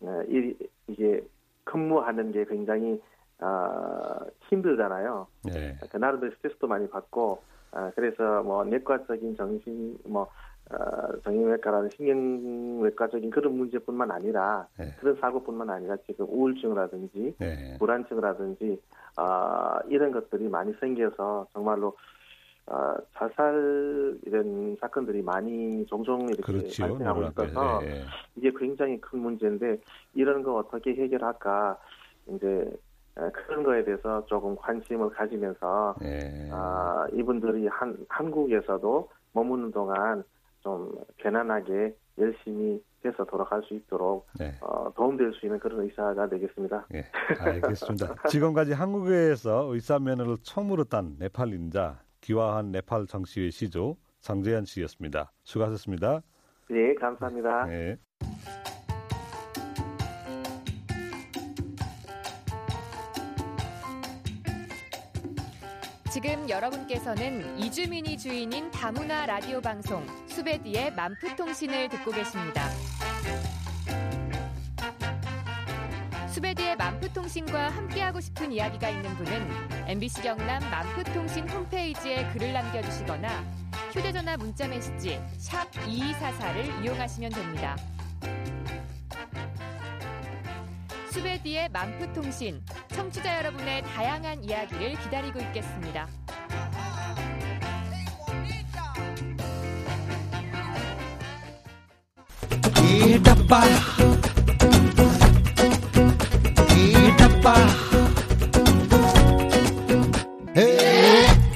어, 0.00 0.22
이, 0.28 0.54
이게 0.88 1.22
근무하는 1.64 2.32
게 2.32 2.44
굉장히 2.44 3.00
아, 3.38 4.18
힘들잖아요. 4.48 5.26
네. 5.44 5.76
그 5.90 5.96
나름대로 5.96 6.32
스트레스도 6.36 6.66
많이 6.66 6.88
받고 6.88 7.42
아, 7.72 7.90
그래서 7.94 8.42
뭐 8.42 8.64
내과적인 8.64 9.36
정신 9.36 9.98
뭐 10.04 10.28
어, 10.70 11.20
정형외과라는 11.24 11.90
신경외과적인 11.90 13.30
그런 13.30 13.56
문제뿐만 13.56 14.10
아니라 14.10 14.66
네. 14.78 14.94
그런 14.98 15.16
사고뿐만 15.16 15.68
아니라 15.68 15.96
지금 16.06 16.26
우울증이라든지 16.28 17.34
네. 17.38 17.76
불안증이라든지 17.78 18.80
아, 19.16 19.80
이런 19.88 20.12
것들이 20.12 20.48
많이 20.48 20.72
생겨서 20.80 21.46
정말로 21.52 21.96
아, 22.66 22.96
자살 23.14 24.16
이런 24.24 24.76
사건들이 24.80 25.20
많이 25.20 25.84
종종 25.86 26.28
이렇게 26.28 26.42
그렇죠. 26.42 26.82
발생하고 26.82 27.20
노란 27.20 27.32
있어서 27.32 27.60
앞에. 27.60 27.86
네. 27.86 28.04
이게 28.36 28.52
굉장히 28.56 29.00
큰 29.00 29.18
문제인데 29.18 29.78
이런 30.14 30.42
거 30.42 30.54
어떻게 30.54 30.94
해결할까 30.94 31.76
이제 32.28 32.70
아, 33.16 33.28
그런 33.30 33.62
거에 33.62 33.84
대해서 33.84 34.24
조금 34.26 34.56
관심을 34.56 35.10
가지면서 35.10 35.96
네. 36.00 36.48
아, 36.50 37.06
이분들이 37.12 37.66
한, 37.66 37.94
한국에서도 38.08 39.10
머무는 39.34 39.70
동안 39.70 40.22
좀 40.62 40.92
편안하게 41.18 41.94
열심히 42.18 42.82
해서 43.04 43.24
돌아갈 43.24 43.62
수 43.62 43.74
있도록 43.74 44.26
네. 44.38 44.54
어, 44.60 44.92
도움될 44.94 45.32
수 45.34 45.46
있는 45.46 45.58
그런 45.58 45.80
의사가 45.80 46.28
되겠습니다. 46.28 46.86
예, 46.94 47.04
알겠습니다. 47.40 48.14
지금까지 48.28 48.72
한국에서 48.72 49.72
의사 49.72 49.98
면허를 49.98 50.36
처음으로 50.42 50.84
딴 50.84 51.16
네팔인자 51.18 52.00
기화한 52.20 52.70
네팔 52.70 53.06
정치의 53.06 53.50
시조 53.50 53.96
장재현 54.20 54.64
씨였습니다. 54.64 55.32
수고하셨습니다. 55.42 56.22
예, 56.70 56.94
감사합니다. 56.94 57.66
네. 57.66 57.96
지금 66.12 66.46
여러분께서는 66.46 67.58
이주민이 67.58 68.18
주인인 68.18 68.70
다문화 68.70 69.24
라디오 69.24 69.62
방송 69.62 70.06
수베디의 70.28 70.92
만프통신을 70.92 71.88
듣고 71.88 72.10
계십니다. 72.10 72.68
수베디의 76.28 76.76
만프통신과 76.76 77.70
함께하고 77.70 78.20
싶은 78.20 78.52
이야기가 78.52 78.90
있는 78.90 79.16
분은 79.16 79.88
MBC 79.88 80.20
경남 80.20 80.60
만프통신 80.70 81.48
홈페이지에 81.48 82.28
글을 82.32 82.52
남겨주시거나 82.52 83.44
휴대전화 83.94 84.36
문자 84.36 84.68
메시지 84.68 85.18
2244를 85.38 86.84
이용하시면 86.84 87.30
됩니다. 87.30 87.74
수베디의 91.10 91.68
만프통신, 91.70 92.62
청취자 92.94 93.38
여러분의 93.38 93.82
다양한 93.82 94.44
이야기를 94.44 94.96
기다리고 95.02 95.40
있겠습니다. 95.40 96.08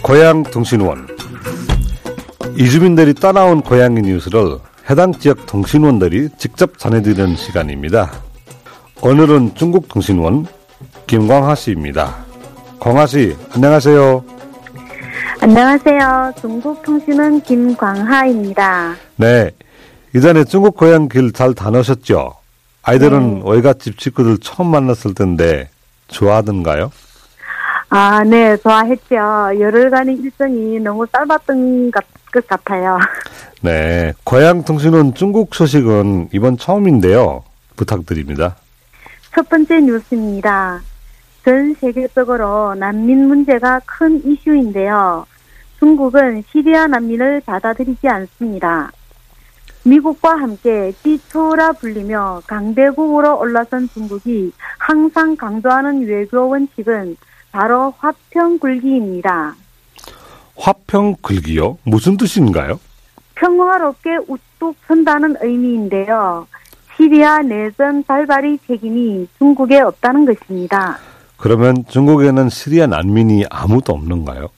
고향 0.03 0.43
통신원 0.45 1.09
이주민들이 2.57 3.13
떠나온 3.13 3.61
고향의 3.61 4.05
뉴스를 4.05 4.59
해당 4.89 5.13
지역 5.13 5.47
통신원들이 5.47 6.31
직접 6.39 6.79
전해드리는 6.79 7.37
시간입니다. 7.37 8.13
오늘은 9.03 9.57
중국 9.57 9.89
통신원 9.89 10.47
김광하 11.07 11.55
씨입니다. 11.55 12.17
광하 12.81 13.07
씨, 13.07 13.37
안녕하세요. 13.55 14.25
안녕하세요. 15.41 16.33
중국 16.41 16.83
통신원 16.83 17.41
김광하입니다. 17.43 18.95
네, 19.17 19.51
이전에 20.15 20.45
중국 20.45 20.77
고향 20.77 21.09
길 21.09 21.33
잘 21.33 21.55
다녀오셨죠? 21.55 22.35
아이들은 22.83 23.43
외갓집 23.45 24.01
식구들 24.01 24.39
처음 24.39 24.71
만났을 24.71 25.15
텐데 25.15 25.69
좋아하던가요? 26.09 26.91
아, 27.89 28.25
네, 28.25 28.57
좋아했죠. 28.57 29.15
열흘간의 29.15 30.17
일정이 30.17 30.81
너무 30.81 31.07
짧았던 31.07 31.91
것, 31.93 32.05
것 32.33 32.47
같아요. 32.49 32.99
네, 33.61 34.13
고향 34.25 34.65
통신원 34.65 35.15
중국 35.15 35.55
소식은 35.55 36.31
이번 36.33 36.57
처음인데요. 36.59 37.45
부탁드립니다. 37.77 38.57
첫 39.35 39.49
번째 39.49 39.81
뉴스입니다. 39.81 40.81
전 41.47 41.75
세계적으로 41.75 42.75
난민 42.75 43.29
문제가 43.29 43.81
큰 43.87 44.21
이슈인데요. 44.27 45.25
중국은 45.79 46.43
시리아 46.51 46.89
난민을 46.89 47.43
받아들이지 47.47 48.09
않습니다. 48.09 48.91
미국과 49.85 50.41
함께 50.41 50.93
찌초라 51.05 51.75
불리며 51.75 52.43
강대국으로 52.49 53.39
올라선 53.39 53.89
중국이 53.91 54.51
항상 54.77 55.37
강조하는 55.37 56.05
외교 56.09 56.49
원칙은 56.49 57.17
바로 57.53 57.95
화평 57.99 58.59
굴기입니다. 58.59 59.55
화평 60.57 61.15
글기요? 61.23 61.79
무슨 61.85 62.17
뜻인가요? 62.17 62.81
평화롭게 63.37 64.17
우뚝 64.27 64.75
선다는 64.89 65.37
의미인데요. 65.41 66.49
시리아 66.97 67.39
내전 67.43 68.03
발발의 68.03 68.59
책임이 68.67 69.29
중국에 69.39 69.79
없다는 69.79 70.25
것입니다. 70.27 70.99
그러면 71.37 71.85
중국에는 71.89 72.49
시리아 72.49 72.87
난민이 72.87 73.45
아무도 73.51 73.93
없는가요? 73.93 74.49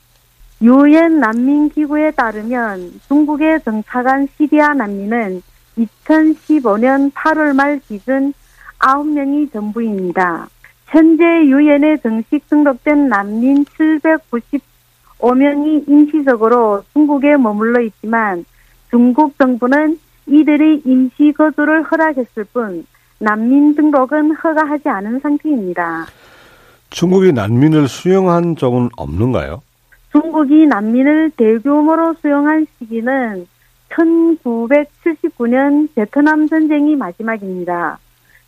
유엔 0.62 1.20
난민 1.20 1.70
기구에 1.70 2.10
따르면 2.12 3.00
중국에 3.06 3.58
정착한 3.60 4.28
시리아 4.36 4.74
난민은 4.74 5.42
2015년 5.78 7.12
8월 7.12 7.54
말 7.54 7.80
기준 7.86 8.32
9명이 8.78 9.52
전부입니다. 9.52 10.48
현재 10.86 11.24
유엔에 11.24 11.98
정식 11.98 12.48
등록된 12.48 13.08
난민 13.08 13.64
795명이 15.20 15.88
임시적으로 15.88 16.82
중국에 16.92 17.36
머물러 17.36 17.80
있지만 17.82 18.44
중국 18.90 19.36
정부는 19.38 19.98
이들의 20.26 20.82
임시 20.84 21.32
거주를 21.36 21.82
허락했을 21.82 22.44
뿐 22.52 22.86
난민 23.18 23.74
등록은 23.74 24.34
허가하지 24.36 24.88
않은 24.88 25.20
상태입니다. 25.20 26.06
중국이 26.90 27.32
난민을 27.32 27.88
수용한 27.88 28.56
적은 28.56 28.88
없는가요? 28.96 29.62
중국이 30.12 30.66
난민을 30.66 31.32
대규모로 31.36 32.14
수용한 32.20 32.66
시기는 32.78 33.46
1979년 33.90 35.88
베트남 35.94 36.48
전쟁이 36.48 36.96
마지막입니다. 36.96 37.98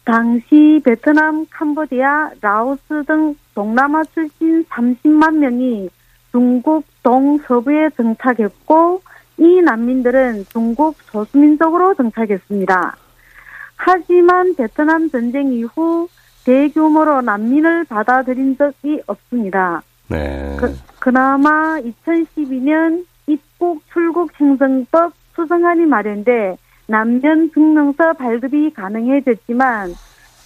당시 0.04 0.80
베트남, 0.84 1.46
캄보디아, 1.50 2.30
라오스 2.40 3.04
등 3.06 3.36
동남아 3.54 4.02
출신 4.04 4.64
30만 4.64 5.36
명이 5.36 5.90
중국 6.32 6.84
동서부에 7.02 7.90
정착했고 7.96 9.02
이 9.38 9.60
난민들은 9.62 10.46
중국 10.50 10.96
소수민족으로 11.02 11.94
정착했습니다. 11.94 12.96
하지만 13.76 14.54
베트남 14.56 15.10
전쟁 15.10 15.52
이후 15.52 16.08
대규모로 16.44 17.22
난민을 17.22 17.84
받아들인 17.84 18.56
적이 18.56 19.02
없습니다. 19.06 19.82
네. 20.08 20.56
그, 20.58 20.76
그나마 20.98 21.78
2012년 21.80 23.04
입국 23.26 23.82
출국 23.92 24.32
행정법 24.40 25.12
수정안이 25.34 25.86
마련돼 25.86 26.56
난민 26.86 27.52
증명서 27.52 28.14
발급이 28.14 28.72
가능해졌지만 28.74 29.94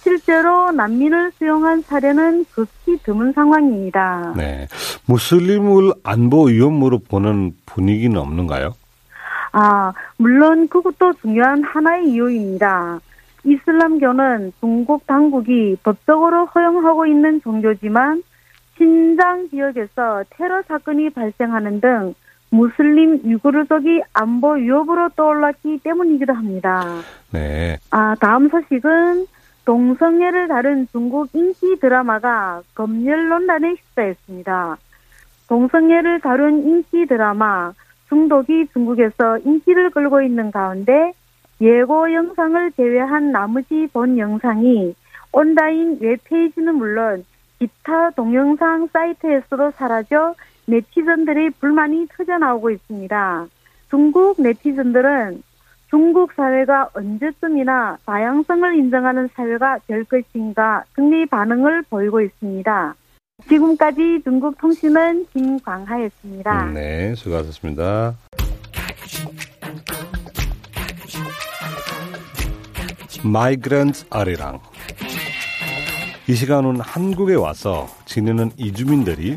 실제로 0.03 0.71
난민을 0.71 1.31
수용한 1.31 1.81
사례는 1.81 2.45
극히 2.51 2.97
드문 3.01 3.33
상황입니다. 3.33 4.33
네. 4.37 4.67
무슬림을 5.07 5.93
안보 6.03 6.43
위험으로 6.45 6.99
보는 6.99 7.53
분위기는 7.65 8.15
없는가요? 8.15 8.73
아, 9.51 9.91
물론 10.17 10.67
그것도 10.67 11.13
중요한 11.21 11.63
하나의 11.63 12.11
이유입니다. 12.11 12.99
이슬람교는 13.45 14.53
중국 14.59 15.05
당국이 15.07 15.77
법적으로 15.83 16.45
허용하고 16.47 17.05
있는 17.05 17.41
종교지만 17.41 18.23
신장 18.77 19.47
지역에서 19.49 20.23
테러 20.31 20.61
사건이 20.63 21.11
발생하는 21.11 21.79
등 21.79 22.13
무슬림 22.49 23.21
유구르족이 23.23 24.01
안보 24.13 24.53
위협으로 24.53 25.09
떠올랐기 25.09 25.79
때문이기도 25.83 26.33
합니다. 26.33 26.83
네. 27.31 27.77
아, 27.91 28.15
다음 28.19 28.49
소식은 28.49 29.25
동성애를 29.65 30.47
다룬 30.47 30.87
중국 30.91 31.29
인기 31.33 31.79
드라마가 31.79 32.61
검열 32.75 33.29
논란에 33.29 33.69
휩싸였습니다. 33.71 34.77
동성애를 35.47 36.21
다룬 36.21 36.63
인기 36.67 37.05
드라마 37.07 37.73
중독이 38.09 38.67
중국에서 38.73 39.39
인기를 39.39 39.89
끌고 39.89 40.21
있는 40.21 40.51
가운데 40.51 41.13
예고 41.61 42.13
영상을 42.13 42.71
제외한 42.73 43.31
나머지 43.31 43.87
본 43.93 44.17
영상이 44.17 44.93
온라인 45.31 45.97
웹페이지는 45.99 46.75
물론 46.75 47.25
기타 47.59 48.09
동영상 48.11 48.87
사이트에서도 48.91 49.71
사라져 49.71 50.35
네티즌들의 50.65 51.51
불만이 51.59 52.07
터져나오고 52.15 52.71
있습니다. 52.71 53.47
중국 53.89 54.41
네티즌들은 54.41 55.43
중국 55.89 56.33
사회가 56.33 56.89
언제쯤이나 56.93 57.97
다양성을 58.05 58.75
인정하는 58.75 59.29
사회가 59.33 59.79
될 59.87 60.03
것인가 60.05 60.83
등의 60.95 61.27
반응을 61.27 61.83
보이고 61.83 62.19
있습니다. 62.21 62.95
지금까지 63.47 64.21
중국 64.23 64.57
통신은 64.57 65.27
김광하였습니다. 65.31 66.71
네, 66.71 67.13
수고하셨습니다. 67.15 68.15
마이그랜트 73.25 74.05
아리랑 74.11 74.59
이 76.27 76.33
시간은 76.35 76.79
한국에 76.79 77.33
와서 77.33 77.87
지내는 78.05 78.51
이주민들이 78.57 79.35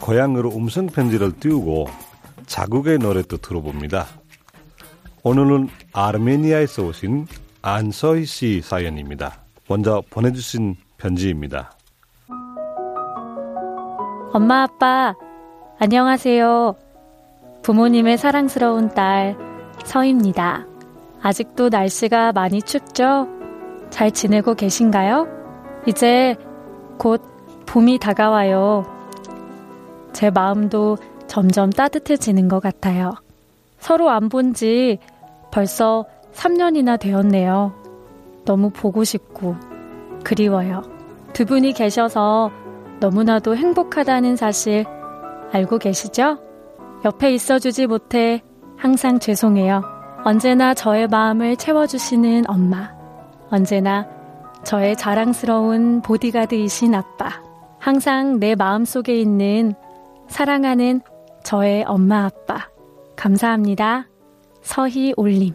고향으로 0.00 0.50
음성 0.56 0.86
편지를 0.86 1.32
띄우고 1.38 1.88
자국의 2.46 2.98
노래도 2.98 3.36
들어봅니다. 3.36 4.06
오늘은 5.22 5.68
아르메니아에서 5.92 6.82
오신 6.86 7.26
안서희 7.62 8.24
씨 8.24 8.60
사연입니다. 8.60 9.38
먼저 9.68 10.02
보내주신 10.10 10.76
편지입니다. 10.96 11.72
엄마, 14.32 14.62
아빠, 14.62 15.14
안녕하세요. 15.78 16.74
부모님의 17.62 18.18
사랑스러운 18.18 18.94
딸, 18.94 19.36
서입니다. 19.84 20.66
아직도 21.22 21.68
날씨가 21.68 22.32
많이 22.32 22.62
춥죠? 22.62 23.28
잘 23.90 24.10
지내고 24.10 24.54
계신가요? 24.54 25.26
이제 25.86 26.36
곧 26.98 27.22
봄이 27.66 27.98
다가와요. 27.98 28.84
제 30.12 30.30
마음도 30.30 30.96
점점 31.26 31.70
따뜻해지는 31.70 32.48
것 32.48 32.60
같아요. 32.60 33.14
서로 33.78 34.10
안 34.10 34.28
본 34.28 34.54
지 34.54 34.98
벌써 35.50 36.04
3년이나 36.34 36.98
되었네요. 36.98 37.72
너무 38.44 38.70
보고 38.70 39.04
싶고 39.04 39.56
그리워요. 40.24 40.82
두 41.32 41.44
분이 41.44 41.72
계셔서 41.72 42.50
너무나도 43.00 43.56
행복하다는 43.56 44.36
사실 44.36 44.84
알고 45.52 45.78
계시죠? 45.78 46.38
옆에 47.04 47.32
있어주지 47.32 47.86
못해 47.86 48.42
항상 48.76 49.18
죄송해요. 49.18 49.82
언제나 50.24 50.74
저의 50.74 51.06
마음을 51.08 51.56
채워주시는 51.56 52.44
엄마. 52.48 52.90
언제나 53.50 54.06
저의 54.64 54.96
자랑스러운 54.96 56.02
보디가드이신 56.02 56.94
아빠. 56.94 57.28
항상 57.78 58.38
내 58.38 58.54
마음 58.54 58.84
속에 58.84 59.14
있는 59.14 59.74
사랑하는 60.26 61.00
저의 61.44 61.84
엄마 61.84 62.24
아빠. 62.26 62.68
감사합니다. 63.16 64.08
서희 64.60 65.14
올림. 65.16 65.54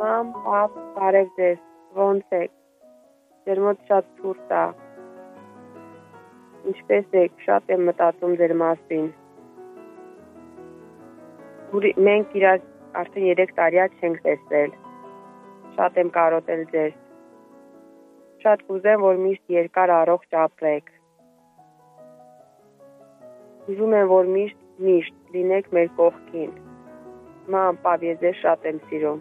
Mom 0.00 0.32
of 0.46 0.72
Paradise, 0.96 1.60
Von 1.94 2.22
Ինչպես 6.68 7.14
եք։ 7.16 7.42
Շատ 7.46 7.70
եմ 7.72 7.86
մտածում 7.88 8.36
ձեր 8.36 8.52
մասին։ 8.60 9.06
Ուրի 11.78 11.92
մենք 12.08 12.36
իրար 12.40 12.62
արդեն 13.00 13.28
3 13.40 13.54
տարիա 13.60 13.86
չենք 13.96 14.22
տեսել։ 14.26 14.74
Շատ 15.78 16.00
եմ 16.02 16.10
կարոտել 16.18 16.64
ձեզ։ 16.74 16.94
Շատ 18.44 18.64
կուզեմ, 18.68 19.04
որ 19.06 19.20
միշտ 19.24 19.54
երկար 19.56 19.94
առողջ 19.96 20.38
ապրեք։ 20.44 20.94
Ուզում 23.70 23.98
եմ, 24.00 24.08
որ 24.12 24.32
միշտ 24.36 24.62
միշտ 24.84 25.34
լինեք 25.34 25.74
մեր 25.76 25.92
կողքին։ 25.96 26.56
Մամ, 27.54 27.78
պապ, 27.84 28.08
ես 28.10 28.24
ձեզ 28.24 28.40
շատ 28.44 28.66
եմ 28.70 28.78
սիրում։ 28.90 29.20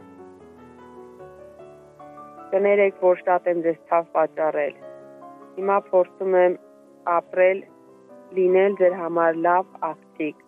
Կներեք, 2.51 3.03
որ 3.03 3.21
շատ 3.25 3.53
եմ 3.53 3.61
ձեզ 3.65 3.83
ցավ 3.91 4.09
պատճառել։ 4.15 4.79
Հիմա 5.59 5.77
փորձում 5.89 6.37
եմ 6.43 6.63
ապրել, 7.14 7.62
լինել 8.38 8.76
ձեր 8.80 8.94
համար 9.00 9.40
լավ 9.46 9.78
աղջիկ։ 9.90 10.42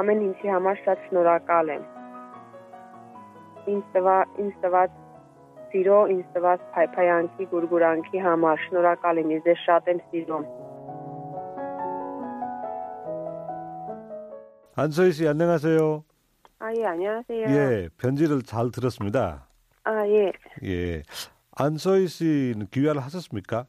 Ամեն 0.00 0.22
ինչի 0.28 0.52
համար 0.54 0.80
շատ 0.84 1.04
շնորհակալ 1.08 1.72
եմ։ 1.76 1.84
Ինձ 3.74 3.84
տվա, 3.96 4.16
ինձ 4.44 4.60
տված 4.64 5.00
սիրո, 5.72 6.00
ինձ 6.14 6.26
տված 6.36 6.66
փայփայանքի, 6.76 7.48
գուրգուրանքի 7.52 8.22
համար 8.26 8.62
շնորհակալ 8.66 9.22
եմ, 9.22 9.32
ես 9.36 9.46
ձեզ 9.46 9.64
շատ 9.66 9.90
եմ 9.94 10.02
սիրում։ 10.10 10.46
안서희 14.76 15.12
씨 15.12 15.26
안녕하세요. 15.26 16.04
아, 16.58 16.72
예, 16.74 16.84
안녕하세요. 16.84 17.46
예, 17.48 17.88
편지를 17.96 18.42
잘 18.42 18.70
들었습니다. 18.70 19.48
아, 19.84 20.06
예. 20.06 20.32
예. 20.64 21.02
안서희 21.52 22.08
씨는 22.08 22.66
귀화를 22.70 23.02
하셨습니까? 23.02 23.66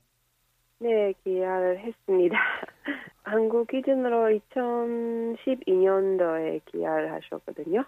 네, 0.83 1.15
귀화를 1.23 1.79
했습니다. 1.79 2.37
한국 3.23 3.69
기준으로 3.69 4.37
2012년도에 4.51 6.61
귀화를 6.67 7.13
하셨거든요. 7.13 7.85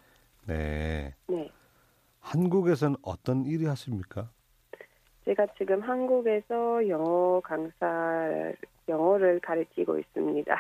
네. 0.46 1.12
네. 1.26 1.50
한국에서는 2.20 2.94
어떤 3.02 3.44
일이 3.46 3.66
하십니까? 3.66 4.30
제가 5.24 5.48
지금 5.58 5.82
한국에서 5.82 6.88
영어 6.88 7.40
강사, 7.40 8.30
영어를 8.88 9.40
가르치고 9.40 9.98
있습니다. 9.98 10.56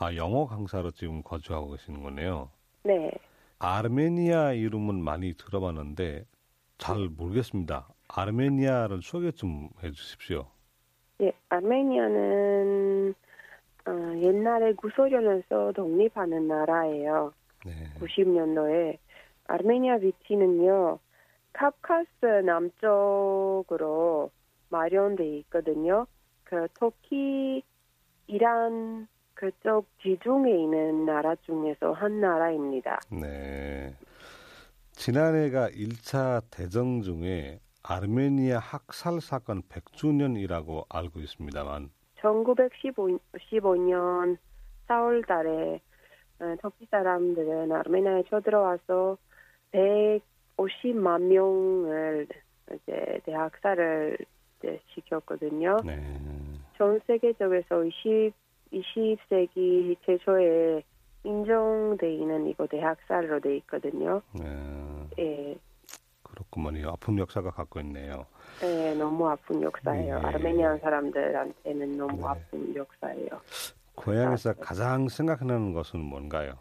아, 0.00 0.14
영어 0.16 0.46
강사로 0.46 0.90
지금 0.90 1.22
거주하고 1.22 1.70
계시는 1.70 2.02
거네요. 2.02 2.50
네. 2.82 3.10
아르메니아 3.58 4.52
이름은 4.52 5.02
많이 5.02 5.32
들어봤는데 5.32 6.26
잘 6.76 7.08
모르겠습니다. 7.08 7.88
아르메니아를 8.08 9.00
소개 9.00 9.30
좀 9.30 9.70
해주십시오. 9.82 10.52
예, 11.24 11.32
아르메니아는 11.48 13.14
어, 13.86 13.92
옛날에 14.22 14.74
구소련에서 14.74 15.72
독립하는 15.72 16.48
나라예요. 16.48 17.32
네. 17.64 17.72
90년도에 18.00 18.98
아르메니아 19.46 19.96
위치는요. 19.96 20.98
카카스 21.52 22.26
남쪽으로 22.44 24.30
마련돼 24.68 25.38
있거든요. 25.38 26.06
그 26.44 26.66
터키, 26.74 27.62
이란 28.26 29.06
그쪽 29.34 29.86
지중해 30.02 30.50
있는 30.50 31.06
나라 31.06 31.34
중에서 31.36 31.92
한 31.92 32.20
나라입니다. 32.20 33.00
네. 33.10 33.94
지난해가 34.92 35.70
1차 35.70 36.42
대정 36.50 37.02
중에 37.02 37.60
아르메니아 37.86 38.60
학살 38.60 39.20
사건 39.20 39.60
100주년이라고 39.62 40.86
알고 40.88 41.20
있습니다만 41.20 41.90
1915년 42.16 44.38
4월 44.88 45.26
달에 45.26 45.82
어, 46.40 46.56
터키 46.62 46.86
사람들은 46.90 47.70
아르메니아에 47.70 48.22
쳐들어와서 48.30 49.18
150만 49.72 51.20
명을 51.22 52.26
이제 52.72 53.20
대학살을 53.26 54.16
이제 54.58 54.80
시켰거든요. 54.94 55.76
네. 55.84 56.00
전 56.78 56.98
세계적에서 57.06 57.84
20, 57.84 58.32
20세기 58.72 59.96
최초에 60.06 60.82
인정돼 61.24 62.14
있는 62.14 62.46
이거 62.46 62.66
대학살로 62.66 63.40
돼 63.40 63.58
있거든요. 63.58 64.22
네. 64.32 65.06
예, 65.18 65.58
그렇구먼요. 66.34 66.90
아픈 66.90 67.18
역사가 67.18 67.50
갖고 67.50 67.80
있네요. 67.80 68.26
예, 68.62 68.94
너무 68.94 69.28
아픈 69.28 69.62
역사예요. 69.62 70.16
예. 70.18 70.26
아르메니안 70.26 70.78
사람들한테는 70.80 71.96
너무 71.96 72.16
네. 72.16 72.24
아픈 72.26 72.74
역사예요. 72.74 73.28
고향에서 73.94 74.54
가장 74.54 75.08
생각나는 75.08 75.72
것은 75.72 76.00
뭔가요? 76.00 76.58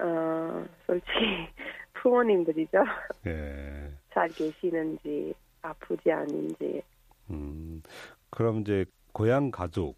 어, 0.00 0.64
솔직히 0.86 1.10
부모님들이죠. 1.94 2.84
예. 3.26 3.92
잘 4.12 4.28
계시는지 4.28 5.34
아프지 5.62 6.10
않은지. 6.10 6.82
음, 7.30 7.82
그럼 8.30 8.60
이제 8.60 8.84
고향 9.12 9.50
가족, 9.50 9.96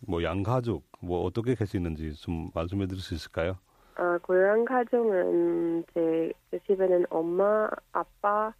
뭐 0.00 0.22
양가족, 0.22 0.84
뭐 1.00 1.22
어떻게 1.24 1.54
계시는지 1.54 2.14
좀 2.14 2.50
말씀해 2.54 2.86
드릴 2.86 3.00
수 3.00 3.14
있을까요? 3.14 3.58
아, 3.96 4.18
고향 4.22 4.64
가정은 4.64 5.84
제, 5.94 6.32
제 6.50 6.58
집에는 6.66 7.06
엄마, 7.10 7.68
아빠, 7.92 8.52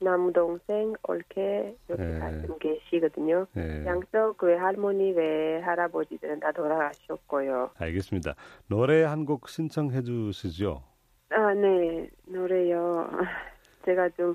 남동생, 0.00 0.94
올케 1.06 1.76
이렇게 1.88 2.02
네. 2.02 2.18
가끔 2.18 2.58
계시거든요. 2.58 3.46
예. 3.56 3.84
양쪽 3.86 4.42
외할머니, 4.42 5.12
외할아버지들은 5.12 6.40
다 6.40 6.50
돌아가셨고요. 6.52 7.70
알겠습니다. 7.78 8.34
노래 8.68 9.02
한 9.04 9.24
곡 9.24 9.48
신청해 9.48 10.02
주시죠. 10.02 10.82
아, 11.30 11.54
네, 11.54 12.08
노래요. 12.26 13.08
제가 13.84 14.08
좀 14.10 14.34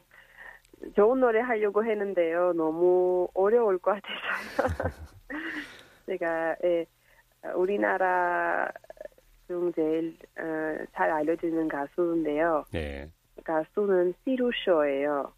좋은 0.95 1.19
노래 1.19 1.41
하려고 1.41 1.83
했는데요. 1.83 2.53
너무 2.53 3.27
어려울 3.33 3.77
것 3.79 3.99
같아서요. 3.99 4.93
제가 6.05 6.55
예, 6.63 6.85
우리나라 7.55 8.69
중 9.47 9.71
제일 9.73 10.15
어, 10.39 10.85
잘 10.93 11.09
알려지는 11.11 11.67
가수인데요. 11.67 12.65
예. 12.75 13.09
가수는 13.43 14.13
시루쇼예요. 14.23 15.31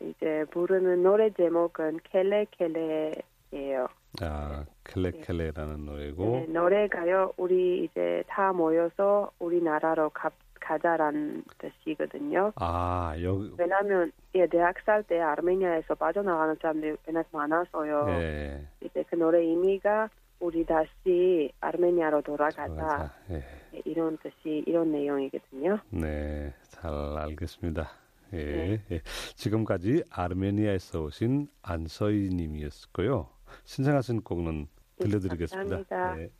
이제 0.00 0.44
부르는 0.50 1.02
노래 1.02 1.30
제목은 1.30 2.00
켈레켈레예요. 2.04 3.86
아, 4.22 4.64
켈레켈레라는 4.84 5.86
노래고. 5.86 6.24
네, 6.24 6.46
노래가요. 6.52 7.32
우리 7.36 7.84
이제 7.84 8.24
다 8.26 8.52
모여서 8.52 9.30
우리나라로 9.38 10.10
가, 10.10 10.30
가자란 10.60 11.44
뜻이거든요. 11.58 12.52
아, 12.56 13.14
여기 13.22 13.52
왜냐하면 13.56 14.10
예, 14.34 14.46
대학 14.46 14.74
살 14.84 15.02
때 15.04 15.20
아르메니아에서 15.20 15.94
빠져나가는 15.94 16.56
사람들이 16.60 16.96
워낙 17.06 17.26
많아서요. 17.30 18.06
예. 18.08 18.66
이제 18.80 19.04
그 19.08 19.14
노래 19.14 19.38
의미가 19.40 20.08
우리 20.44 20.62
다시 20.66 21.50
아르메니아로 21.60 22.20
돌아가자. 22.20 23.10
예. 23.30 23.36
예, 23.74 23.82
이런 23.86 24.18
뜻이 24.18 24.62
이런 24.66 24.92
내용이거든요. 24.92 25.78
네, 25.88 26.52
잘 26.68 26.92
알겠습니다. 26.92 27.90
예, 28.34 28.44
네. 28.44 28.82
예. 28.92 29.00
지금까지 29.36 30.04
아르메니아에서 30.10 31.04
오신 31.04 31.48
안서희 31.62 32.28
님이었고요. 32.28 33.26
신청하신 33.64 34.20
곡은 34.20 34.66
네, 34.98 35.04
들려드리겠습니다. 35.06 35.76
감사합니다. 35.76 36.34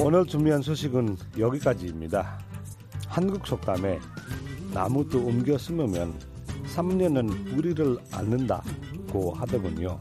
오늘 0.00 0.24
준비한 0.24 0.62
소식은 0.62 1.16
여기까지입니다. 1.38 2.38
한국 3.06 3.46
속담에 3.46 3.98
나무도 4.72 5.18
옮겨 5.18 5.58
심으면 5.58 6.14
3년은 6.74 7.54
뿌리를 7.54 7.98
앓는다고 8.12 9.34
하더군요. 9.34 10.00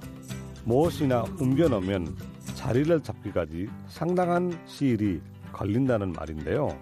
무엇이나 0.64 1.24
옮겨 1.40 1.68
놓으면 1.68 2.16
자리를 2.56 3.02
잡기까지 3.02 3.68
상당한 3.88 4.58
시일이 4.66 5.20
걸린다는 5.52 6.14
말인데요. 6.14 6.78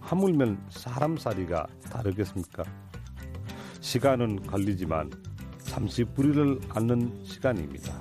하물면 0.00 0.66
사람 0.70 1.16
살이가 1.16 1.66
다르겠습니까? 1.90 2.64
시간은 3.80 4.46
걸리지만 4.46 5.10
잠시 5.62 6.04
뿌리를 6.04 6.58
앓는 6.70 7.24
시간입니다. 7.24 7.99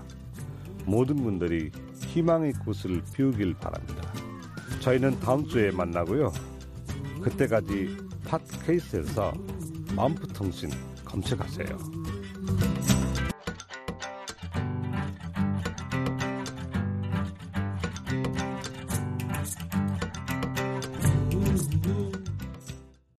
모든 0.89 1.17
분들이 1.17 1.69
희망의 2.07 2.53
꽃을 2.65 3.03
피우길 3.13 3.53
바랍니다. 3.55 4.11
저희는 4.79 5.19
다음 5.19 5.47
주에 5.47 5.69
만나고요. 5.69 6.31
그때까지 7.21 7.95
팟케이스에서 8.25 9.33
마음프통신 9.95 10.71
검색하세요. 11.05 11.98